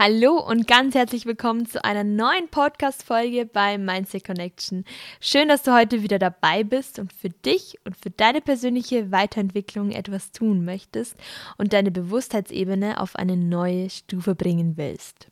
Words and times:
Hallo 0.00 0.38
und 0.38 0.68
ganz 0.68 0.94
herzlich 0.94 1.26
willkommen 1.26 1.66
zu 1.66 1.84
einer 1.84 2.04
neuen 2.04 2.46
Podcast-Folge 2.52 3.46
bei 3.46 3.78
Mindset 3.78 4.24
Connection. 4.24 4.84
Schön, 5.20 5.48
dass 5.48 5.64
du 5.64 5.74
heute 5.74 6.04
wieder 6.04 6.20
dabei 6.20 6.62
bist 6.62 7.00
und 7.00 7.12
für 7.12 7.30
dich 7.30 7.80
und 7.84 7.96
für 7.96 8.10
deine 8.10 8.40
persönliche 8.40 9.10
Weiterentwicklung 9.10 9.90
etwas 9.90 10.30
tun 10.30 10.64
möchtest 10.64 11.16
und 11.56 11.72
deine 11.72 11.90
Bewusstheitsebene 11.90 13.00
auf 13.00 13.16
eine 13.16 13.36
neue 13.36 13.90
Stufe 13.90 14.36
bringen 14.36 14.76
willst. 14.76 15.26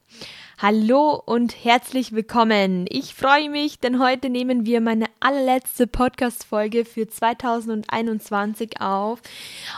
Hallo 0.58 1.22
und 1.26 1.64
herzlich 1.64 2.12
willkommen. 2.12 2.87
Ich 2.88 3.14
freue 3.14 3.51
mich, 3.51 3.78
denn 3.78 4.03
heute 4.03 4.31
nehmen 4.31 4.64
wir 4.64 4.81
meine 4.81 5.04
allerletzte 5.21 5.87
Podcast-Folge 5.87 6.87
für 6.87 7.06
2021 7.06 8.81
auf. 8.81 9.21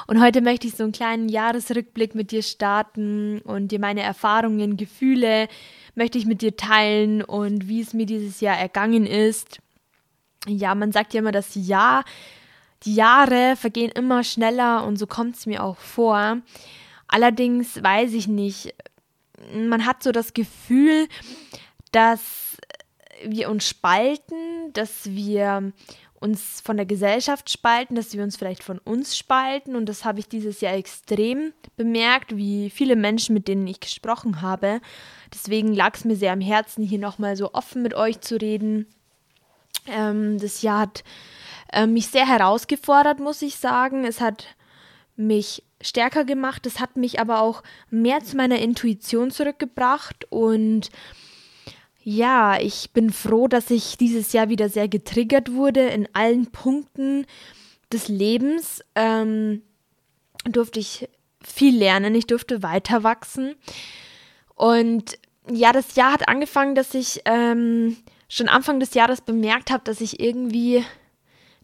Und 0.06 0.22
heute 0.22 0.40
möchte 0.40 0.68
ich 0.68 0.76
so 0.76 0.84
einen 0.84 0.92
kleinen 0.92 1.28
Jahresrückblick 1.28 2.14
mit 2.14 2.30
dir 2.30 2.44
starten 2.44 3.40
und 3.40 3.72
dir 3.72 3.80
meine 3.80 4.02
Erfahrungen, 4.02 4.76
Gefühle 4.76 5.48
möchte 5.96 6.16
ich 6.16 6.26
mit 6.26 6.42
dir 6.42 6.56
teilen 6.56 7.24
und 7.24 7.66
wie 7.66 7.80
es 7.80 7.92
mir 7.92 8.06
dieses 8.06 8.40
Jahr 8.40 8.56
ergangen 8.56 9.04
ist. 9.04 9.58
Ja, 10.46 10.76
man 10.76 10.92
sagt 10.92 11.12
ja 11.12 11.18
immer, 11.18 11.32
das 11.32 11.56
Jahr, 11.56 12.04
die 12.84 12.94
Jahre 12.94 13.56
vergehen 13.56 13.90
immer 13.90 14.22
schneller 14.22 14.86
und 14.86 14.96
so 14.96 15.08
kommt 15.08 15.34
es 15.34 15.46
mir 15.46 15.64
auch 15.64 15.76
vor. 15.76 16.38
Allerdings 17.08 17.82
weiß 17.82 18.12
ich 18.12 18.28
nicht, 18.28 18.74
man 19.54 19.86
hat 19.86 20.02
so 20.02 20.12
das 20.12 20.34
Gefühl, 20.34 21.08
dass 21.92 22.56
wir 23.24 23.50
uns 23.50 23.68
spalten, 23.68 24.72
dass 24.72 25.06
wir 25.06 25.72
uns 26.20 26.60
von 26.60 26.76
der 26.76 26.86
Gesellschaft 26.86 27.48
spalten, 27.50 27.94
dass 27.94 28.14
wir 28.14 28.24
uns 28.24 28.36
vielleicht 28.36 28.64
von 28.64 28.78
uns 28.78 29.16
spalten. 29.16 29.76
Und 29.76 29.86
das 29.86 30.04
habe 30.04 30.18
ich 30.18 30.28
dieses 30.28 30.60
Jahr 30.60 30.74
extrem 30.74 31.52
bemerkt, 31.76 32.36
wie 32.36 32.70
viele 32.70 32.96
Menschen, 32.96 33.34
mit 33.34 33.46
denen 33.46 33.66
ich 33.66 33.80
gesprochen 33.80 34.42
habe. 34.42 34.80
Deswegen 35.32 35.72
lag 35.74 35.94
es 35.94 36.04
mir 36.04 36.16
sehr 36.16 36.32
am 36.32 36.40
Herzen, 36.40 36.82
hier 36.84 36.98
nochmal 36.98 37.36
so 37.36 37.54
offen 37.54 37.82
mit 37.82 37.94
euch 37.94 38.20
zu 38.20 38.40
reden. 38.40 38.86
Ähm, 39.86 40.38
das 40.38 40.62
Jahr 40.62 40.80
hat 40.80 41.04
äh, 41.72 41.86
mich 41.86 42.08
sehr 42.08 42.26
herausgefordert, 42.26 43.20
muss 43.20 43.42
ich 43.42 43.56
sagen. 43.56 44.04
Es 44.04 44.20
hat 44.20 44.46
mich 45.18 45.62
stärker 45.80 46.24
gemacht. 46.24 46.66
Es 46.66 46.80
hat 46.80 46.96
mich 46.96 47.20
aber 47.20 47.40
auch 47.40 47.62
mehr 47.90 48.22
zu 48.22 48.36
meiner 48.36 48.58
Intuition 48.58 49.30
zurückgebracht 49.30 50.26
und 50.30 50.90
ja, 52.02 52.58
ich 52.58 52.92
bin 52.92 53.12
froh, 53.12 53.48
dass 53.48 53.70
ich 53.70 53.98
dieses 53.98 54.32
Jahr 54.32 54.48
wieder 54.48 54.70
sehr 54.70 54.88
getriggert 54.88 55.52
wurde 55.52 55.88
in 55.88 56.08
allen 56.14 56.46
Punkten 56.46 57.26
des 57.92 58.08
Lebens. 58.08 58.82
Ähm, 58.94 59.62
durfte 60.44 60.80
ich 60.80 61.08
viel 61.42 61.76
lernen, 61.76 62.14
ich 62.14 62.26
durfte 62.26 62.62
weiter 62.62 63.02
wachsen. 63.02 63.56
Und 64.54 65.18
ja, 65.50 65.72
das 65.72 65.96
Jahr 65.96 66.12
hat 66.12 66.28
angefangen, 66.28 66.74
dass 66.74 66.94
ich 66.94 67.20
ähm, 67.26 67.96
schon 68.28 68.48
Anfang 68.48 68.80
des 68.80 68.94
Jahres 68.94 69.20
bemerkt 69.20 69.70
habe, 69.70 69.84
dass 69.84 70.00
ich 70.00 70.18
irgendwie 70.18 70.84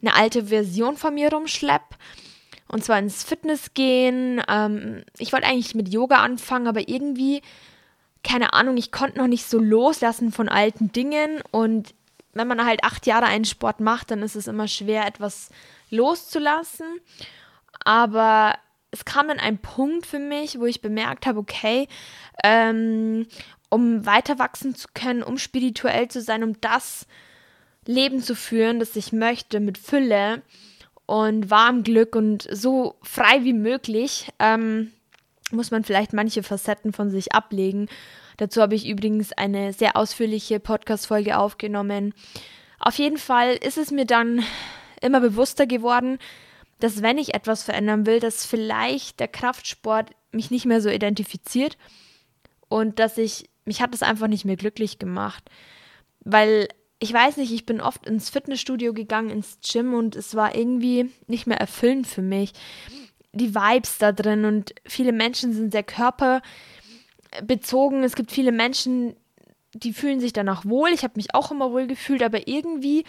eine 0.03 0.15
alte 0.15 0.47
Version 0.47 0.99
von 0.99 1.15
mir 1.15 1.33
rumschleppe 1.33 1.97
und 2.75 2.83
zwar 2.83 2.99
ins 2.99 3.23
Fitness 3.23 3.73
gehen. 3.75 4.43
Ähm, 4.49 5.05
ich 5.17 5.33
wollte 5.33 5.47
eigentlich 5.47 5.77
mit 5.77 5.89
Yoga 5.89 6.17
anfangen, 6.17 6.67
aber 6.67 6.89
irgendwie, 6.89 7.41
keine 8.25 8.53
Ahnung, 8.53 8.77
ich 8.77 8.91
konnte 8.91 9.19
noch 9.19 9.29
nicht 9.29 9.49
so 9.49 9.61
loslassen 9.61 10.33
von 10.33 10.49
alten 10.49 10.91
Dingen. 10.91 11.41
Und 11.53 11.95
wenn 12.33 12.49
man 12.49 12.67
halt 12.67 12.83
acht 12.83 13.07
Jahre 13.07 13.27
einen 13.27 13.45
Sport 13.45 13.79
macht, 13.79 14.11
dann 14.11 14.23
ist 14.23 14.35
es 14.35 14.49
immer 14.49 14.67
schwer, 14.67 15.07
etwas 15.07 15.51
loszulassen. 15.91 16.87
Aber 17.85 18.57
es 18.91 19.05
kam 19.05 19.29
dann 19.29 19.39
ein 19.39 19.59
Punkt 19.59 20.05
für 20.05 20.19
mich, 20.19 20.59
wo 20.59 20.67
ich 20.67 20.83
bemerkt 20.83 21.27
habe, 21.27 21.39
okay, 21.39 21.87
ähm, 22.43 23.29
um 23.69 24.05
weiter 24.05 24.41
wachsen 24.41 24.75
zu 24.75 24.89
können, 24.95 25.23
um 25.23 25.39
spirituell 25.39 26.09
zu 26.09 26.21
sein, 26.21 26.43
um 26.43 26.61
das 26.61 27.07
Leben 27.87 28.21
zu 28.21 28.35
führen, 28.35 28.81
das 28.81 28.97
ich 28.97 29.13
möchte, 29.13 29.61
mit 29.61 29.79
Fülle, 29.79 30.43
und 31.07 31.51
warm 31.51 31.83
Glück 31.83 32.17
und 32.17 32.49
so 32.51 32.97
frei 33.03 33.45
wie 33.45 33.53
möglich, 33.53 34.31
ähm, 34.39 34.93
muss 35.51 35.71
man 35.71 35.85
vielleicht 35.85 36.13
manche 36.13 36.43
Facetten 36.43 36.93
von 36.93 37.11
sich 37.11 37.33
ablegen. 37.33 37.89
Dazu 38.37 38.61
habe 38.61 38.75
ich 38.75 38.89
übrigens 38.89 39.33
eine 39.33 39.73
sehr 39.73 39.97
ausführliche 39.97 40.59
Podcast-Folge 40.59 41.39
aufgenommen. 41.39 42.15
Auf 42.79 42.99
jeden 42.99 43.19
Fall 43.19 43.55
ist 43.55 43.79
es 43.79 43.91
mir 43.91 44.07
dann 44.07 44.43
immer 45.01 45.21
bewusster 45.21 45.67
geworden, 45.67 46.19
dass 46.81 47.03
wenn 47.03 47.19
ich 47.19 47.35
etwas 47.35 47.63
verändern 47.63 48.07
will, 48.07 48.21
dass 48.21 48.47
vielleicht 48.47 49.21
der 49.21 49.29
Kraftsport 49.29 50.11
mich 50.33 50.51
nicht 50.51 50.67
mehr 50.67 50.81
so 50.81 50.89
identifiziert 50.89 51.79
und 52.69 52.99
dass 52.99 53.19
ich, 53.19 53.49
mich 53.65 53.81
hat 53.81 53.95
es 53.95 54.03
einfach 54.03 54.27
nicht 54.27 54.45
mehr 54.45 54.57
glücklich 54.57 54.99
gemacht. 54.99 55.49
Weil 56.21 56.69
ich 57.05 57.13
weiß 57.13 57.37
nicht, 57.37 57.53
ich 57.53 57.67
bin 57.67 57.83
oft 57.83 58.07
ins 58.07 58.31
Fitnessstudio 58.31 58.95
gegangen, 58.95 59.29
ins 59.29 59.59
Gym 59.61 59.93
und 59.93 60.17
es 60.17 60.35
war 60.35 60.55
irgendwie 60.55 61.11
nicht 61.27 61.47
mehr 61.47 61.61
erfüllend 61.61 62.07
für 62.07 62.23
mich. 62.23 62.55
Die 63.33 63.55
Vibes 63.55 63.99
da 63.99 64.11
drin 64.11 64.47
und 64.47 64.75
viele 64.87 65.13
Menschen 65.13 65.53
sind 65.53 65.71
sehr 65.71 65.83
körperbezogen. 65.83 68.05
Es 68.05 68.17
gibt 68.17 68.33
viele 68.33 68.53
Menschen, 68.53 69.17
die 69.75 69.93
fühlen 69.93 70.19
sich 70.19 70.33
danach 70.33 70.65
wohl. 70.65 70.89
Ich 70.95 71.03
habe 71.03 71.13
mich 71.17 71.35
auch 71.35 71.51
immer 71.51 71.73
wohl 71.73 71.87
gefühlt, 71.87 72.23
aber 72.23 72.49
irgendwie 72.49 73.05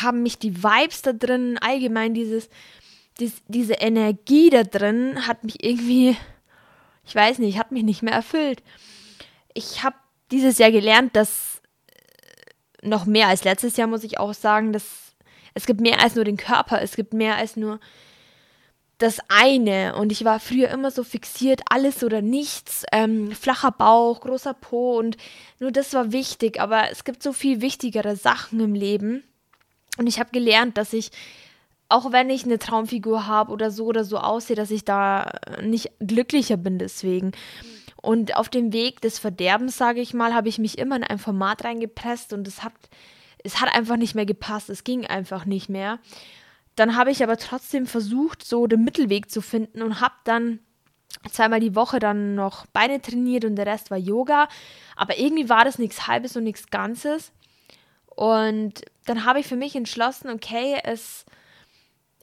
haben 0.00 0.22
mich 0.22 0.38
die 0.38 0.62
Vibes 0.62 1.02
da 1.02 1.12
drin, 1.12 1.58
allgemein 1.60 2.14
dieses, 2.14 2.48
dies, 3.18 3.42
diese 3.48 3.74
Energie 3.74 4.50
da 4.50 4.62
drin, 4.62 5.26
hat 5.26 5.42
mich 5.42 5.64
irgendwie, 5.64 6.16
ich 7.04 7.14
weiß 7.16 7.40
nicht, 7.40 7.58
hat 7.58 7.72
mich 7.72 7.82
nicht 7.82 8.02
mehr 8.02 8.14
erfüllt. 8.14 8.62
Ich 9.52 9.82
habe 9.82 9.96
dieses 10.30 10.58
Jahr 10.58 10.70
gelernt, 10.70 11.16
dass 11.16 11.54
noch 12.84 13.06
mehr 13.06 13.28
als 13.28 13.44
letztes 13.44 13.76
Jahr, 13.76 13.88
muss 13.88 14.04
ich 14.04 14.18
auch 14.18 14.34
sagen, 14.34 14.72
dass 14.72 14.84
es 15.54 15.66
gibt 15.66 15.80
mehr 15.80 16.00
als 16.02 16.14
nur 16.14 16.24
den 16.24 16.36
Körper, 16.36 16.82
es 16.82 16.96
gibt 16.96 17.14
mehr 17.14 17.36
als 17.36 17.56
nur 17.56 17.80
das 18.98 19.18
eine. 19.28 19.94
Und 19.96 20.12
ich 20.12 20.24
war 20.24 20.40
früher 20.40 20.68
immer 20.70 20.90
so 20.90 21.04
fixiert, 21.04 21.62
alles 21.70 22.02
oder 22.02 22.22
nichts, 22.22 22.84
ähm, 22.92 23.32
flacher 23.32 23.70
Bauch, 23.70 24.20
großer 24.20 24.54
Po 24.54 24.98
und 24.98 25.16
nur 25.60 25.70
das 25.72 25.92
war 25.94 26.12
wichtig. 26.12 26.60
Aber 26.60 26.90
es 26.90 27.04
gibt 27.04 27.22
so 27.22 27.32
viel 27.32 27.60
wichtigere 27.60 28.16
Sachen 28.16 28.60
im 28.60 28.74
Leben. 28.74 29.24
Und 29.96 30.08
ich 30.08 30.18
habe 30.18 30.30
gelernt, 30.32 30.76
dass 30.76 30.92
ich, 30.92 31.10
auch 31.88 32.10
wenn 32.10 32.30
ich 32.30 32.44
eine 32.44 32.58
Traumfigur 32.58 33.26
habe 33.26 33.52
oder 33.52 33.70
so 33.70 33.86
oder 33.86 34.04
so 34.04 34.18
aussehe, 34.18 34.56
dass 34.56 34.72
ich 34.72 34.84
da 34.84 35.32
nicht 35.62 35.92
glücklicher 36.00 36.56
bin 36.56 36.78
deswegen. 36.78 37.32
Und 38.04 38.36
auf 38.36 38.50
dem 38.50 38.74
Weg 38.74 39.00
des 39.00 39.18
Verderbens, 39.18 39.78
sage 39.78 40.02
ich 40.02 40.12
mal, 40.12 40.34
habe 40.34 40.50
ich 40.50 40.58
mich 40.58 40.76
immer 40.76 40.96
in 40.96 41.04
ein 41.04 41.18
Format 41.18 41.64
reingepresst 41.64 42.34
und 42.34 42.46
es 42.46 42.62
hat, 42.62 42.74
es 43.42 43.62
hat 43.62 43.74
einfach 43.74 43.96
nicht 43.96 44.14
mehr 44.14 44.26
gepasst. 44.26 44.68
Es 44.68 44.84
ging 44.84 45.06
einfach 45.06 45.46
nicht 45.46 45.70
mehr. 45.70 45.98
Dann 46.76 46.96
habe 46.96 47.10
ich 47.10 47.22
aber 47.22 47.38
trotzdem 47.38 47.86
versucht, 47.86 48.44
so 48.44 48.66
den 48.66 48.84
Mittelweg 48.84 49.30
zu 49.30 49.40
finden 49.40 49.80
und 49.80 50.02
habe 50.02 50.14
dann 50.24 50.58
zweimal 51.30 51.60
die 51.60 51.74
Woche 51.74 51.98
dann 51.98 52.34
noch 52.34 52.66
Beine 52.66 53.00
trainiert 53.00 53.46
und 53.46 53.56
der 53.56 53.66
Rest 53.66 53.90
war 53.90 53.96
Yoga. 53.96 54.48
Aber 54.96 55.18
irgendwie 55.18 55.48
war 55.48 55.64
das 55.64 55.78
nichts 55.78 56.06
Halbes 56.06 56.36
und 56.36 56.44
nichts 56.44 56.66
Ganzes. 56.66 57.32
Und 58.06 58.82
dann 59.06 59.24
habe 59.24 59.40
ich 59.40 59.46
für 59.46 59.56
mich 59.56 59.74
entschlossen, 59.76 60.28
okay, 60.28 60.78
es 60.84 61.24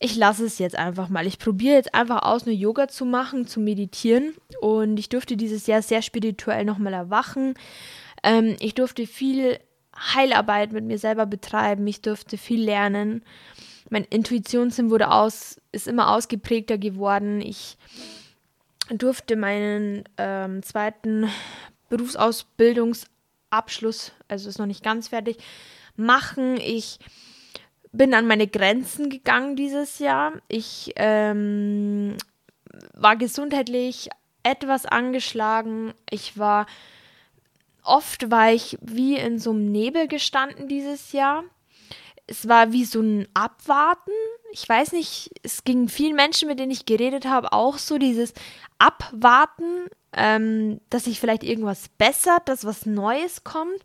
ich 0.04 0.16
lasse 0.16 0.46
es 0.46 0.58
jetzt 0.58 0.76
einfach 0.76 1.10
mal. 1.10 1.28
Ich 1.28 1.38
probiere 1.38 1.76
jetzt 1.76 1.94
einfach 1.94 2.24
aus, 2.24 2.48
nur 2.48 2.56
Yoga 2.56 2.88
zu 2.88 3.06
machen, 3.06 3.46
zu 3.46 3.60
meditieren. 3.60 4.34
Und 4.60 4.98
ich 4.98 5.10
durfte 5.10 5.38
dieses 5.38 5.68
Jahr 5.68 5.84
sehr 5.84 6.02
spirituell 6.02 6.66
nochmal 6.66 6.94
erwachen. 6.94 7.54
Ähm, 8.24 8.56
ich 8.60 8.74
durfte 8.74 9.06
viel 9.06 9.60
Heilarbeit 9.96 10.72
mit 10.72 10.86
mir 10.86 10.98
selber 10.98 11.28
betreiben. 11.28 11.86
Ich 11.86 12.02
durfte 12.02 12.40
viel 12.40 12.64
lernen. 12.64 13.24
Mein 13.92 14.06
Intuitionssinn 14.06 14.90
wurde 14.90 15.12
aus, 15.12 15.62
ist 15.72 15.88
immer 15.88 16.16
ausgeprägter 16.16 16.80
geworden. 16.80 17.40
Ich 17.40 17.78
durfte 18.90 19.36
meinen 19.36 20.06
ähm, 20.18 20.64
zweiten 20.64 21.30
Berufsausbildungsabschluss, 21.90 24.14
also 24.28 24.50
ist 24.50 24.58
noch 24.58 24.66
nicht 24.66 24.84
ganz 24.84 25.10
fertig, 25.10 25.38
machen. 25.96 26.58
Ich 26.58 26.98
bin 27.92 28.14
an 28.14 28.28
meine 28.28 28.48
Grenzen 28.48 29.10
gegangen 29.10 29.56
dieses 29.56 30.00
Jahr. 30.00 30.34
Ich 30.48 30.94
ähm, 30.96 32.16
war 32.94 33.16
gesundheitlich 33.16 34.10
etwas 34.44 34.86
angeschlagen. 34.86 35.94
Ich 36.10 36.38
war 36.38 36.66
oft 37.84 38.30
war 38.30 38.52
ich 38.52 38.78
wie 38.82 39.16
in 39.16 39.40
so 39.40 39.52
einem 39.52 39.72
Nebel 39.72 40.08
gestanden 40.08 40.68
dieses 40.68 41.12
Jahr. 41.12 41.44
Es 42.28 42.48
war 42.48 42.72
wie 42.72 42.86
so 42.86 43.02
ein 43.02 43.28
Abwarten. 43.34 44.12
Ich 44.54 44.68
weiß 44.68 44.94
nicht, 44.94 45.32
es 45.44 45.64
ging 45.64 45.90
vielen 45.90 46.16
Menschen, 46.16 46.48
mit 46.48 46.60
denen 46.60 46.72
ich 46.72 46.86
geredet 46.86 47.26
habe, 47.26 47.52
auch 47.52 47.78
so 47.78 47.98
dieses 47.98 48.34
Abwarten, 48.78 49.88
ähm, 50.14 50.80
dass 50.90 51.06
sich 51.06 51.20
vielleicht 51.20 51.44
irgendwas 51.44 51.90
bessert, 51.98 52.48
dass 52.48 52.66
was 52.66 52.86
Neues 52.86 53.44
kommt. 53.44 53.80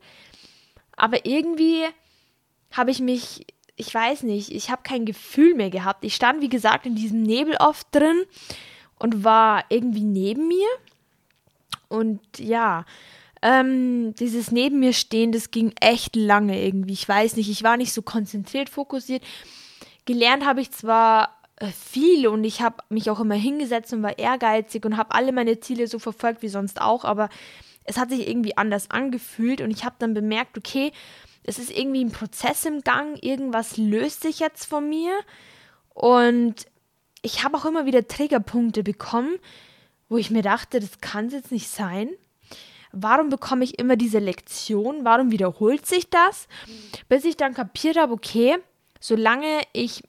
Aber 0.96 1.26
irgendwie 1.26 1.84
habe 2.72 2.90
ich 2.90 3.00
mich 3.00 3.46
ich 3.76 3.94
weiß 3.94 4.22
nicht, 4.22 4.50
ich 4.50 4.70
habe 4.70 4.82
kein 4.82 5.04
Gefühl 5.04 5.54
mehr 5.54 5.70
gehabt. 5.70 6.04
Ich 6.04 6.14
stand, 6.14 6.40
wie 6.40 6.48
gesagt, 6.48 6.86
in 6.86 6.94
diesem 6.94 7.22
Nebel 7.22 7.56
oft 7.58 7.86
drin 7.94 8.24
und 8.98 9.22
war 9.22 9.64
irgendwie 9.68 10.04
neben 10.04 10.48
mir. 10.48 10.68
Und 11.88 12.20
ja, 12.38 12.84
ähm, 13.42 14.14
dieses 14.14 14.50
Neben 14.50 14.80
mir 14.80 14.92
stehen, 14.92 15.30
das 15.30 15.50
ging 15.50 15.72
echt 15.80 16.16
lange 16.16 16.60
irgendwie. 16.60 16.94
Ich 16.94 17.08
weiß 17.08 17.36
nicht, 17.36 17.50
ich 17.50 17.62
war 17.62 17.76
nicht 17.76 17.92
so 17.92 18.02
konzentriert, 18.02 18.70
fokussiert. 18.70 19.22
Gelernt 20.06 20.46
habe 20.46 20.62
ich 20.62 20.70
zwar 20.70 21.36
äh, 21.56 21.66
viel 21.68 22.28
und 22.28 22.44
ich 22.44 22.62
habe 22.62 22.76
mich 22.88 23.10
auch 23.10 23.20
immer 23.20 23.34
hingesetzt 23.34 23.92
und 23.92 24.02
war 24.02 24.18
ehrgeizig 24.18 24.84
und 24.84 24.96
habe 24.96 25.14
alle 25.14 25.32
meine 25.32 25.60
Ziele 25.60 25.86
so 25.86 25.98
verfolgt 25.98 26.42
wie 26.42 26.48
sonst 26.48 26.80
auch, 26.80 27.04
aber 27.04 27.28
es 27.86 27.98
hat 27.98 28.10
sich 28.10 28.28
irgendwie 28.28 28.56
anders 28.56 28.90
angefühlt 28.90 29.60
und 29.60 29.70
ich 29.70 29.84
habe 29.84 29.96
dann 29.98 30.14
bemerkt, 30.14 30.58
okay, 30.58 30.92
es 31.44 31.58
ist 31.58 31.70
irgendwie 31.70 32.04
ein 32.04 32.12
Prozess 32.12 32.64
im 32.64 32.80
Gang, 32.80 33.22
irgendwas 33.22 33.76
löst 33.76 34.22
sich 34.22 34.40
jetzt 34.40 34.66
von 34.66 34.88
mir 34.88 35.12
und 35.94 36.66
ich 37.22 37.44
habe 37.44 37.56
auch 37.56 37.64
immer 37.64 37.86
wieder 37.86 38.06
Triggerpunkte 38.06 38.82
bekommen, 38.82 39.36
wo 40.08 40.16
ich 40.16 40.30
mir 40.30 40.42
dachte, 40.42 40.80
das 40.80 41.00
kann 41.00 41.26
es 41.26 41.32
jetzt 41.32 41.52
nicht 41.52 41.68
sein. 41.68 42.10
Warum 42.92 43.28
bekomme 43.28 43.64
ich 43.64 43.78
immer 43.78 43.96
diese 43.96 44.20
Lektion? 44.20 45.04
Warum 45.04 45.30
wiederholt 45.30 45.86
sich 45.86 46.08
das? 46.08 46.48
Bis 47.08 47.24
ich 47.24 47.36
dann 47.36 47.54
kapiert 47.54 47.96
habe, 47.96 48.12
okay, 48.12 48.56
solange 49.00 49.60
ich 49.72 50.02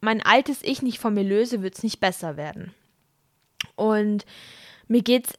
mein 0.00 0.22
altes 0.22 0.62
Ich 0.62 0.82
nicht 0.82 0.98
von 0.98 1.14
mir 1.14 1.22
löse, 1.22 1.62
wird 1.62 1.76
es 1.76 1.82
nicht 1.82 2.00
besser 2.00 2.36
werden. 2.36 2.74
Und 3.76 4.24
mir 4.88 5.02
geht 5.02 5.28
es 5.28 5.34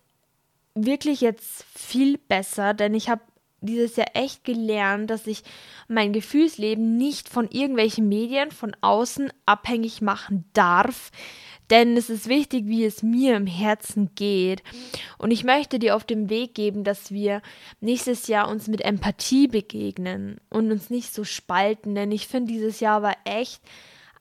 wirklich 0.76 1.22
jetzt 1.22 1.64
viel 1.74 2.18
besser, 2.18 2.74
denn 2.74 2.94
ich 2.94 3.10
habe 3.10 3.22
dieses 3.62 3.96
Jahr 3.96 4.10
echt 4.14 4.44
gelernt, 4.44 5.10
dass 5.10 5.26
ich 5.28 5.44
mein 5.88 6.14
Gefühlsleben 6.14 6.98
nicht 6.98 7.30
von 7.30 7.50
irgendwelchen 7.50 8.08
Medien 8.08 8.52
von 8.52 8.76
außen 8.82 9.32
abhängig 9.46 10.02
machen 10.02 10.46
darf. 10.54 11.12
Denn 11.72 11.98
es 11.98 12.12
ist 12.12 12.28
wichtig, 12.28 12.68
wie 12.68 12.86
es 12.86 13.02
mir 13.02 13.36
im 13.36 13.48
Herzen 13.48 14.12
geht. 14.14 14.62
Und 15.18 15.32
ich 15.32 15.44
möchte 15.44 15.80
dir 15.80 15.96
auf 15.96 16.04
den 16.04 16.30
Weg 16.30 16.54
geben, 16.54 16.84
dass 16.84 17.12
wir 17.12 17.42
nächstes 17.80 18.28
Jahr 18.28 18.50
uns 18.50 18.68
mit 18.68 18.82
Empathie 18.82 19.48
begegnen 19.48 20.40
und 20.50 20.72
uns 20.72 20.92
nicht 20.92 21.12
so 21.12 21.24
spalten. 21.24 21.96
Denn 21.96 22.12
ich 22.12 22.28
finde, 22.28 22.54
dieses 22.54 22.82
Jahr 22.82 23.02
war 23.02 23.16
echt 23.24 23.64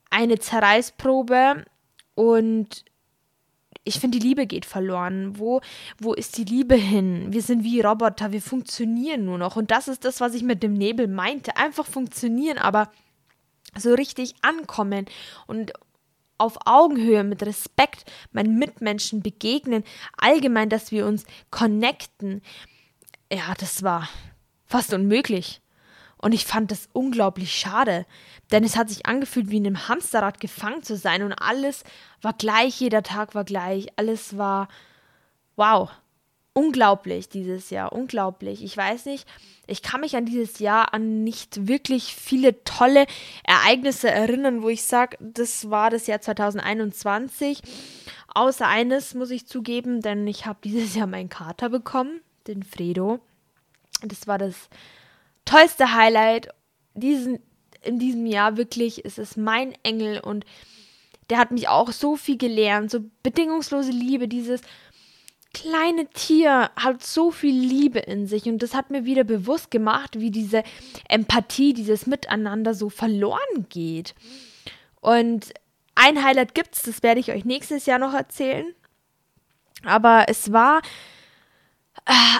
eine 0.08 0.38
Zerreißprobe 0.38 1.66
und 2.14 2.84
ich 3.84 4.00
finde, 4.00 4.18
die 4.18 4.26
Liebe 4.26 4.46
geht 4.46 4.64
verloren. 4.64 5.38
Wo, 5.38 5.60
wo 5.98 6.14
ist 6.14 6.38
die 6.38 6.44
Liebe 6.44 6.74
hin? 6.74 7.32
Wir 7.32 7.42
sind 7.42 7.64
wie 7.64 7.80
Roboter, 7.80 8.32
wir 8.32 8.42
funktionieren 8.42 9.26
nur 9.26 9.38
noch. 9.38 9.56
Und 9.56 9.70
das 9.70 9.88
ist 9.88 10.04
das, 10.04 10.20
was 10.20 10.34
ich 10.34 10.42
mit 10.42 10.62
dem 10.62 10.72
Nebel 10.72 11.06
meinte. 11.06 11.56
Einfach 11.56 11.86
funktionieren, 11.86 12.58
aber 12.58 12.90
so 13.76 13.92
richtig 13.92 14.34
ankommen 14.42 15.06
und 15.46 15.72
auf 16.38 16.58
Augenhöhe 16.66 17.24
mit 17.24 17.42
Respekt 17.42 18.10
meinen 18.32 18.58
Mitmenschen 18.58 19.22
begegnen, 19.22 19.84
allgemein, 20.16 20.68
dass 20.68 20.90
wir 20.90 21.06
uns 21.06 21.24
connecten. 21.50 22.42
Ja, 23.32 23.54
das 23.58 23.82
war 23.82 24.08
fast 24.66 24.92
unmöglich. 24.92 25.60
Und 26.24 26.32
ich 26.32 26.46
fand 26.46 26.70
das 26.70 26.88
unglaublich 26.94 27.54
schade, 27.54 28.06
denn 28.50 28.64
es 28.64 28.78
hat 28.78 28.88
sich 28.88 29.04
angefühlt, 29.04 29.50
wie 29.50 29.58
in 29.58 29.66
einem 29.66 29.88
Hamsterrad 29.88 30.40
gefangen 30.40 30.82
zu 30.82 30.96
sein 30.96 31.22
und 31.22 31.34
alles 31.34 31.84
war 32.22 32.32
gleich, 32.32 32.80
jeder 32.80 33.02
Tag 33.02 33.34
war 33.34 33.44
gleich, 33.44 33.88
alles 33.96 34.38
war 34.38 34.68
wow, 35.56 35.90
unglaublich 36.54 37.28
dieses 37.28 37.68
Jahr, 37.68 37.92
unglaublich. 37.92 38.64
Ich 38.64 38.74
weiß 38.74 39.04
nicht, 39.04 39.28
ich 39.66 39.82
kann 39.82 40.00
mich 40.00 40.16
an 40.16 40.24
dieses 40.24 40.60
Jahr 40.60 40.94
an 40.94 41.24
nicht 41.24 41.68
wirklich 41.68 42.16
viele 42.16 42.64
tolle 42.64 43.04
Ereignisse 43.42 44.10
erinnern, 44.10 44.62
wo 44.62 44.70
ich 44.70 44.84
sage, 44.84 45.18
das 45.20 45.68
war 45.68 45.90
das 45.90 46.06
Jahr 46.06 46.22
2021. 46.22 47.60
Außer 48.34 48.66
eines 48.66 49.12
muss 49.12 49.30
ich 49.30 49.46
zugeben, 49.46 50.00
denn 50.00 50.26
ich 50.26 50.46
habe 50.46 50.60
dieses 50.64 50.94
Jahr 50.94 51.06
meinen 51.06 51.28
Kater 51.28 51.68
bekommen, 51.68 52.22
den 52.46 52.62
Fredo. 52.62 53.20
Das 54.00 54.26
war 54.26 54.38
das 54.38 54.70
tollste 55.44 55.94
Highlight 55.94 56.48
diesen, 56.94 57.40
in 57.82 57.98
diesem 57.98 58.26
Jahr 58.26 58.56
wirklich. 58.56 59.04
Es 59.04 59.18
ist 59.18 59.36
mein 59.36 59.74
Engel 59.82 60.20
und 60.20 60.44
der 61.30 61.38
hat 61.38 61.50
mich 61.50 61.68
auch 61.68 61.90
so 61.92 62.16
viel 62.16 62.36
gelernt. 62.36 62.90
So 62.90 63.00
bedingungslose 63.22 63.90
Liebe, 63.90 64.28
dieses 64.28 64.60
kleine 65.54 66.06
Tier 66.08 66.70
hat 66.76 67.02
so 67.02 67.30
viel 67.30 67.54
Liebe 67.54 68.00
in 68.00 68.26
sich 68.26 68.46
und 68.46 68.62
das 68.62 68.74
hat 68.74 68.90
mir 68.90 69.04
wieder 69.04 69.24
bewusst 69.24 69.70
gemacht, 69.70 70.18
wie 70.18 70.30
diese 70.30 70.64
Empathie, 71.08 71.72
dieses 71.72 72.06
Miteinander 72.06 72.74
so 72.74 72.90
verloren 72.90 73.66
geht. 73.68 74.14
Und 75.00 75.54
ein 75.94 76.24
Highlight 76.24 76.54
gibt's, 76.54 76.82
das 76.82 77.02
werde 77.02 77.20
ich 77.20 77.30
euch 77.32 77.44
nächstes 77.44 77.86
Jahr 77.86 77.98
noch 77.98 78.14
erzählen. 78.14 78.66
Aber 79.84 80.26
es 80.28 80.52
war 80.52 80.82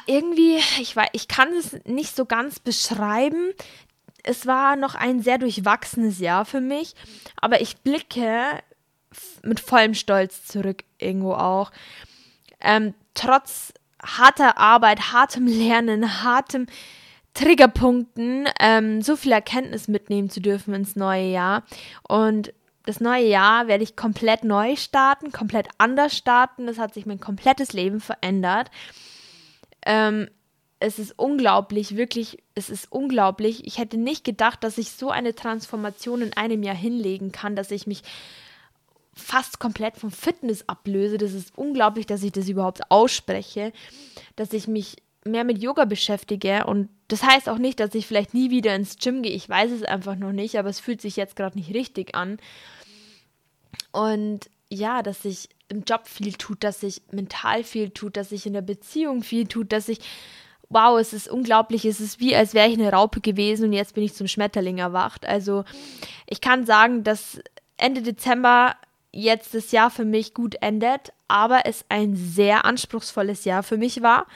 irgendwie, 0.06 0.56
ich, 0.80 0.94
weiß, 0.94 1.08
ich 1.12 1.28
kann 1.28 1.52
es 1.54 1.76
nicht 1.84 2.14
so 2.14 2.26
ganz 2.26 2.58
beschreiben. 2.58 3.52
Es 4.22 4.46
war 4.46 4.76
noch 4.76 4.94
ein 4.94 5.22
sehr 5.22 5.38
durchwachsenes 5.38 6.18
Jahr 6.18 6.44
für 6.44 6.60
mich, 6.60 6.94
aber 7.40 7.60
ich 7.60 7.78
blicke 7.78 8.62
mit 9.42 9.60
vollem 9.60 9.94
Stolz 9.94 10.46
zurück 10.46 10.84
irgendwo 10.98 11.34
auch. 11.34 11.70
Ähm, 12.60 12.94
trotz 13.14 13.72
harter 14.02 14.58
Arbeit, 14.58 15.12
hartem 15.12 15.46
Lernen, 15.46 16.22
hartem 16.22 16.66
Triggerpunkten, 17.34 18.48
ähm, 18.60 19.02
so 19.02 19.16
viel 19.16 19.32
Erkenntnis 19.32 19.88
mitnehmen 19.88 20.30
zu 20.30 20.40
dürfen 20.40 20.74
ins 20.74 20.96
neue 20.96 21.30
Jahr. 21.30 21.64
Und 22.08 22.52
das 22.86 23.00
neue 23.00 23.26
Jahr 23.26 23.66
werde 23.66 23.82
ich 23.82 23.96
komplett 23.96 24.44
neu 24.44 24.76
starten, 24.76 25.32
komplett 25.32 25.68
anders 25.78 26.16
starten. 26.16 26.66
Das 26.66 26.78
hat 26.78 26.94
sich 26.94 27.06
mein 27.06 27.20
komplettes 27.20 27.72
Leben 27.72 28.00
verändert. 28.00 28.70
Ähm, 29.84 30.28
es 30.80 30.98
ist 30.98 31.18
unglaublich, 31.18 31.96
wirklich, 31.96 32.42
es 32.54 32.68
ist 32.68 32.90
unglaublich. 32.92 33.66
Ich 33.66 33.78
hätte 33.78 33.96
nicht 33.96 34.24
gedacht, 34.24 34.62
dass 34.64 34.78
ich 34.78 34.90
so 34.90 35.10
eine 35.10 35.34
Transformation 35.34 36.20
in 36.20 36.36
einem 36.36 36.62
Jahr 36.62 36.74
hinlegen 36.74 37.32
kann, 37.32 37.56
dass 37.56 37.70
ich 37.70 37.86
mich 37.86 38.02
fast 39.14 39.60
komplett 39.60 39.96
vom 39.96 40.10
Fitness 40.10 40.68
ablöse. 40.68 41.18
Das 41.18 41.32
ist 41.32 41.56
unglaublich, 41.56 42.06
dass 42.06 42.22
ich 42.22 42.32
das 42.32 42.48
überhaupt 42.48 42.90
ausspreche, 42.90 43.72
dass 44.36 44.52
ich 44.52 44.66
mich 44.68 44.96
mehr 45.24 45.44
mit 45.44 45.62
Yoga 45.62 45.86
beschäftige 45.86 46.66
und 46.66 46.90
das 47.08 47.22
heißt 47.22 47.48
auch 47.48 47.58
nicht, 47.58 47.80
dass 47.80 47.94
ich 47.94 48.06
vielleicht 48.06 48.34
nie 48.34 48.50
wieder 48.50 48.74
ins 48.74 48.98
Gym 48.98 49.22
gehe. 49.22 49.32
Ich 49.32 49.48
weiß 49.48 49.70
es 49.70 49.82
einfach 49.82 50.16
noch 50.16 50.32
nicht, 50.32 50.58
aber 50.58 50.68
es 50.68 50.80
fühlt 50.80 51.00
sich 51.00 51.16
jetzt 51.16 51.36
gerade 51.36 51.56
nicht 51.56 51.72
richtig 51.72 52.14
an. 52.14 52.38
Und 53.92 54.50
ja, 54.68 55.02
dass 55.02 55.22
sich 55.22 55.48
im 55.68 55.84
Job 55.84 56.06
viel 56.06 56.34
tut, 56.34 56.62
dass 56.64 56.80
sich 56.80 57.02
mental 57.10 57.64
viel 57.64 57.90
tut, 57.90 58.16
dass 58.16 58.30
sich 58.30 58.46
in 58.46 58.52
der 58.52 58.62
Beziehung 58.62 59.22
viel 59.22 59.46
tut, 59.46 59.72
dass 59.72 59.88
ich, 59.88 59.98
wow, 60.68 60.98
es 60.98 61.12
ist 61.12 61.28
unglaublich, 61.28 61.84
es 61.84 62.00
ist 62.00 62.20
wie, 62.20 62.36
als 62.36 62.54
wäre 62.54 62.68
ich 62.68 62.78
eine 62.78 62.92
Raupe 62.92 63.20
gewesen 63.20 63.66
und 63.66 63.72
jetzt 63.72 63.94
bin 63.94 64.04
ich 64.04 64.14
zum 64.14 64.26
Schmetterling 64.26 64.78
erwacht. 64.78 65.26
Also 65.26 65.64
ich 66.26 66.40
kann 66.40 66.66
sagen, 66.66 67.04
dass 67.04 67.40
Ende 67.76 68.02
Dezember 68.02 68.76
jetzt 69.12 69.54
das 69.54 69.72
Jahr 69.72 69.90
für 69.90 70.04
mich 70.04 70.34
gut 70.34 70.56
endet, 70.60 71.12
aber 71.28 71.66
es 71.66 71.84
ein 71.88 72.16
sehr 72.16 72.64
anspruchsvolles 72.64 73.44
Jahr 73.44 73.62
für 73.62 73.76
mich 73.76 74.02
war. 74.02 74.26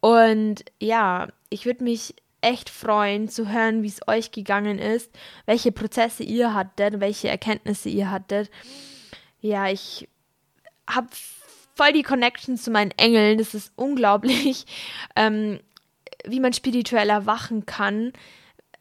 Und 0.00 0.64
ja, 0.80 1.28
ich 1.50 1.66
würde 1.66 1.84
mich 1.84 2.14
echt 2.40 2.70
freuen 2.70 3.28
zu 3.28 3.48
hören, 3.48 3.82
wie 3.82 3.88
es 3.88 4.06
euch 4.06 4.30
gegangen 4.30 4.78
ist, 4.78 5.10
welche 5.46 5.72
Prozesse 5.72 6.22
ihr 6.22 6.54
hattet, 6.54 7.00
welche 7.00 7.28
Erkenntnisse 7.28 7.88
ihr 7.88 8.10
hattet. 8.10 8.50
Ja, 9.40 9.68
ich 9.68 10.08
habe 10.88 11.08
voll 11.74 11.92
die 11.92 12.02
Connection 12.02 12.56
zu 12.56 12.70
meinen 12.70 12.92
Engeln. 12.92 13.38
Das 13.38 13.54
ist 13.54 13.72
unglaublich, 13.76 14.64
ähm, 15.16 15.60
wie 16.24 16.40
man 16.40 16.52
spirituell 16.52 17.10
erwachen 17.10 17.66
kann, 17.66 18.12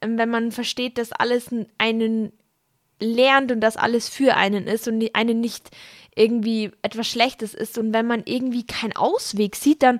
ähm, 0.01 0.17
wenn 0.17 0.29
man 0.29 0.51
versteht, 0.51 0.97
dass 0.97 1.11
alles 1.11 1.49
einen 1.77 2.31
lernt 2.99 3.51
und 3.51 3.59
dass 3.61 3.77
alles 3.77 4.07
für 4.07 4.35
einen 4.35 4.67
ist 4.67 4.87
und 4.87 5.03
einen 5.13 5.41
nicht 5.41 5.69
irgendwie 6.15 6.71
etwas 6.81 7.07
Schlechtes 7.07 7.53
ist. 7.53 7.77
Und 7.77 7.93
wenn 7.93 8.07
man 8.07 8.23
irgendwie 8.25 8.65
keinen 8.65 8.95
Ausweg 8.95 9.55
sieht, 9.55 9.83
dann 9.83 9.99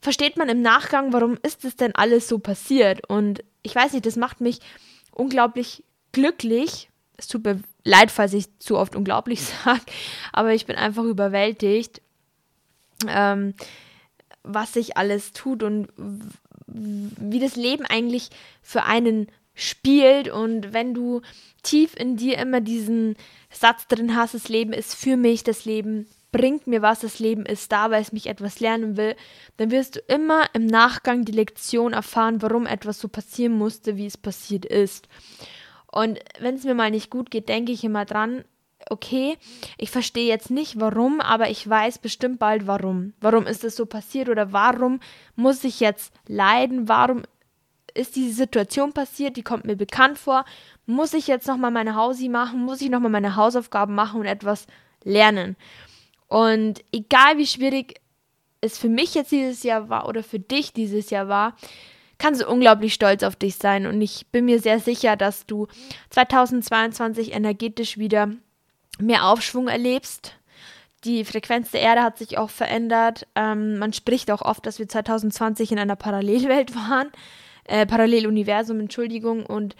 versteht 0.00 0.36
man 0.36 0.48
im 0.48 0.62
Nachgang, 0.62 1.12
warum 1.12 1.36
ist 1.42 1.64
es 1.64 1.76
denn 1.76 1.94
alles 1.94 2.28
so 2.28 2.38
passiert. 2.38 3.08
Und 3.08 3.42
ich 3.62 3.74
weiß 3.74 3.92
nicht, 3.92 4.06
das 4.06 4.16
macht 4.16 4.40
mich 4.40 4.60
unglaublich 5.10 5.82
glücklich. 6.12 6.88
Es 7.16 7.26
tut 7.26 7.44
mir 7.44 7.60
leid, 7.88 8.10
falls 8.10 8.34
ich 8.34 8.46
zu 8.58 8.76
oft 8.76 8.94
unglaublich 8.94 9.42
sage, 9.64 9.82
aber 10.32 10.52
ich 10.52 10.66
bin 10.66 10.76
einfach 10.76 11.04
überwältigt, 11.04 12.02
ähm, 13.08 13.54
was 14.42 14.74
sich 14.74 14.96
alles 14.96 15.32
tut 15.32 15.62
und 15.62 15.88
wie 16.66 17.40
das 17.40 17.56
Leben 17.56 17.84
eigentlich 17.86 18.30
für 18.62 18.84
einen 18.84 19.28
spielt 19.54 20.28
und 20.28 20.72
wenn 20.72 20.94
du 20.94 21.22
tief 21.62 21.94
in 21.96 22.16
dir 22.16 22.38
immer 22.38 22.60
diesen 22.60 23.16
Satz 23.50 23.88
drin 23.88 24.14
hast, 24.14 24.34
das 24.34 24.48
Leben 24.48 24.72
ist 24.72 24.94
für 24.94 25.16
mich, 25.16 25.42
das 25.42 25.64
Leben 25.64 26.06
bringt 26.30 26.66
mir 26.66 26.82
was, 26.82 27.00
das 27.00 27.18
Leben 27.18 27.46
ist 27.46 27.72
da, 27.72 27.90
weil 27.90 28.02
es 28.02 28.12
mich 28.12 28.26
etwas 28.26 28.60
lernen 28.60 28.96
will, 28.96 29.16
dann 29.56 29.70
wirst 29.70 29.96
du 29.96 30.00
immer 30.08 30.44
im 30.52 30.66
Nachgang 30.66 31.24
die 31.24 31.32
Lektion 31.32 31.92
erfahren, 31.94 32.42
warum 32.42 32.66
etwas 32.66 33.00
so 33.00 33.08
passieren 33.08 33.54
musste, 33.54 33.96
wie 33.96 34.06
es 34.06 34.16
passiert 34.16 34.66
ist. 34.66 35.08
Und 35.90 36.18
wenn 36.38 36.54
es 36.54 36.64
mir 36.64 36.74
mal 36.74 36.90
nicht 36.90 37.10
gut 37.10 37.30
geht, 37.30 37.48
denke 37.48 37.72
ich 37.72 37.84
immer 37.84 38.04
dran, 38.04 38.44
okay, 38.90 39.36
ich 39.76 39.90
verstehe 39.90 40.28
jetzt 40.28 40.50
nicht 40.50 40.80
warum, 40.80 41.20
aber 41.20 41.50
ich 41.50 41.68
weiß 41.68 41.98
bestimmt 41.98 42.38
bald 42.38 42.66
warum. 42.66 43.12
Warum 43.20 43.46
ist 43.46 43.64
es 43.64 43.76
so 43.76 43.86
passiert 43.86 44.28
oder 44.28 44.52
warum 44.52 45.00
muss 45.36 45.64
ich 45.64 45.80
jetzt 45.80 46.12
leiden? 46.26 46.88
Warum 46.88 47.22
ist 47.94 48.16
diese 48.16 48.34
Situation 48.34 48.92
passiert? 48.92 49.36
Die 49.36 49.42
kommt 49.42 49.64
mir 49.64 49.76
bekannt 49.76 50.18
vor. 50.18 50.44
Muss 50.86 51.14
ich 51.14 51.26
jetzt 51.26 51.48
nochmal 51.48 51.70
meine 51.70 51.94
Hausi 51.94 52.28
machen? 52.28 52.60
Muss 52.60 52.80
ich 52.80 52.90
nochmal 52.90 53.10
meine 53.10 53.36
Hausaufgaben 53.36 53.94
machen 53.94 54.20
und 54.20 54.26
etwas 54.26 54.66
lernen? 55.04 55.56
Und 56.28 56.84
egal 56.92 57.38
wie 57.38 57.46
schwierig 57.46 58.00
es 58.60 58.78
für 58.78 58.88
mich 58.88 59.14
jetzt 59.14 59.32
dieses 59.32 59.62
Jahr 59.62 59.88
war 59.88 60.08
oder 60.08 60.22
für 60.22 60.38
dich 60.38 60.72
dieses 60.72 61.10
Jahr 61.10 61.28
war, 61.28 61.56
kannst 62.18 62.42
du 62.42 62.48
unglaublich 62.48 62.94
stolz 62.94 63.22
auf 63.22 63.36
dich 63.36 63.56
sein. 63.56 63.86
Und 63.86 64.00
ich 64.02 64.26
bin 64.28 64.44
mir 64.44 64.60
sehr 64.60 64.80
sicher, 64.80 65.16
dass 65.16 65.46
du 65.46 65.66
2022 66.10 67.32
energetisch 67.32 67.98
wieder 67.98 68.30
mehr 68.98 69.26
Aufschwung 69.26 69.68
erlebst. 69.68 70.34
Die 71.04 71.24
Frequenz 71.24 71.70
der 71.70 71.80
Erde 71.80 72.02
hat 72.02 72.18
sich 72.18 72.38
auch 72.38 72.50
verändert. 72.50 73.26
Ähm, 73.36 73.78
man 73.78 73.92
spricht 73.92 74.30
auch 74.30 74.42
oft, 74.42 74.66
dass 74.66 74.78
wir 74.78 74.88
2020 74.88 75.72
in 75.72 75.78
einer 75.78 75.96
Parallelwelt 75.96 76.74
waren. 76.90 77.10
Äh, 77.64 77.86
Paralleluniversum, 77.86 78.80
Entschuldigung. 78.80 79.46
Und 79.46 79.76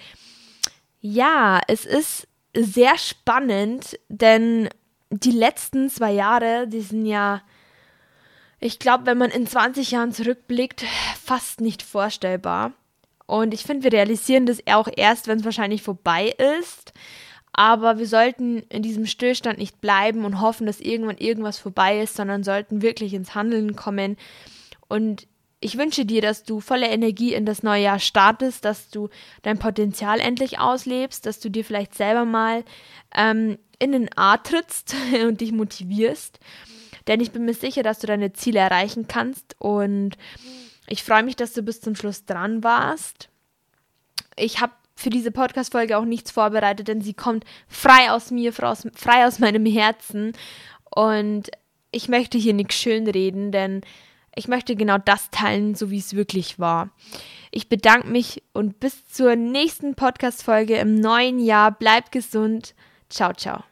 ja, 1.01 1.61
es 1.67 1.85
ist 1.85 2.29
sehr 2.55 2.97
spannend, 2.99 3.99
denn 4.09 4.69
die 5.11 5.33
letzten 5.33 5.89
zwei 5.91 6.13
Jahre, 6.13 6.69
die 6.69 6.81
sind 6.81 7.07
ja, 7.07 7.43
ich 8.61 8.79
glaube, 8.79 9.07
wenn 9.07 9.19
man 9.19 9.31
in 9.31 9.47
20 9.47 9.93
Jahren 9.93 10.13
zurückblickt, 10.13 10.85
fast 11.23 11.61
nicht 11.61 11.83
vorstellbar. 11.83 12.73
Und 13.27 13.53
ich 13.53 13.63
finde, 13.63 13.85
wir 13.85 13.93
realisieren 13.93 14.47
das 14.47 14.63
auch 14.67 14.89
erst, 14.97 15.29
wenn 15.29 15.39
es 15.39 15.45
wahrscheinlich 15.45 15.83
vorbei 15.83 16.35
ist. 16.61 16.93
Aber 17.53 17.99
wir 17.99 18.07
sollten 18.07 18.59
in 18.69 18.83
diesem 18.83 19.07
Stillstand 19.07 19.59
nicht 19.59 19.81
bleiben 19.81 20.25
und 20.25 20.41
hoffen, 20.41 20.67
dass 20.67 20.81
irgendwann 20.81 21.19
irgendwas 21.19 21.59
vorbei 21.59 22.01
ist, 22.01 22.15
sondern 22.15 22.45
sollten 22.45 22.83
wirklich 22.83 23.15
ins 23.15 23.35
Handeln 23.35 23.77
kommen. 23.77 24.17
Und 24.89 25.27
ich 25.61 25.77
wünsche 25.77 26.05
dir, 26.05 26.23
dass 26.23 26.45
du 26.45 26.61
voller 26.61 26.89
Energie 26.89 27.35
in 27.35 27.45
das 27.45 27.63
neue 27.63 27.83
Jahr 27.83 27.99
startest, 27.99 28.65
dass 28.65 28.91
du 28.91 29.09
dein 29.43 29.59
Potenzial 29.59 30.21
endlich 30.21 30.59
auslebst, 30.59 31.27
dass 31.27 31.41
du 31.41 31.51
dir 31.51 31.65
vielleicht 31.65 31.95
selber 31.95 32.25
mal 32.25 32.65
ähm, 33.15 33.59
in 33.79 33.93
den 33.93 34.09
A 34.17 34.37
trittst 34.37 34.95
und 35.27 35.41
dich 35.41 35.53
motivierst. 35.53 36.39
Denn 37.09 37.21
ich 37.21 37.33
bin 37.33 37.45
mir 37.45 37.55
sicher, 37.55 37.83
dass 37.83 37.99
du 37.99 38.07
deine 38.07 38.33
Ziele 38.33 38.61
erreichen 38.61 39.09
kannst. 39.09 39.57
Und 39.59 40.17
ich 40.87 41.03
freue 41.03 41.23
mich, 41.23 41.37
dass 41.37 41.55
du 41.55 41.63
bis 41.63 41.81
zum 41.81 41.97
Schluss 41.97 42.27
dran 42.27 42.63
warst. 42.63 43.31
Ich 44.37 44.61
habe 44.61 44.73
für 44.95 45.11
diese 45.11 45.31
Podcast-Folge 45.31 45.97
auch 45.97 46.05
nichts 46.05 46.31
vorbereitet, 46.31 46.89
denn 46.89 47.01
sie 47.01 47.15
kommt 47.15 47.45
frei 47.67 48.11
aus 48.11 48.31
mir, 48.31 48.53
frei 48.53 49.27
aus 49.27 49.39
meinem 49.39 49.65
Herzen. 49.65 50.33
Und 50.95 51.51
ich 51.91 52.09
möchte 52.09 52.37
hier 52.37 52.55
nichts 52.55 52.75
schönreden, 52.75 53.53
denn 53.53 53.83
ich 54.35 54.49
möchte 54.49 54.77
genau 54.77 54.99
das 54.99 55.31
teilen, 55.31 55.75
so 55.75 55.91
wie 55.91 55.99
es 55.99 56.15
wirklich 56.15 56.59
war. 56.59 56.91
Ich 57.51 57.69
bedanke 57.69 58.09
mich 58.09 58.43
und 58.53 58.79
bis 58.81 59.07
zur 59.09 59.35
nächsten 59.37 59.95
Podcast-Folge 59.95 60.77
im 60.77 60.95
neuen 60.95 61.39
Jahr. 61.39 61.73
Bleibt 61.73 62.13
gesund. 62.13 62.75
Ciao, 63.09 63.33
ciao. 63.33 63.65